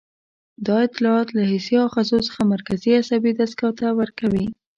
[0.65, 4.45] دا اطلاعات له حسي آخذو څخه مرکزي عصبي دستګاه ته ورکوي.